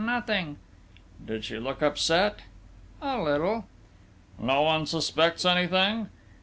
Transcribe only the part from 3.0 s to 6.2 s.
"A little." "No one suspects anything?"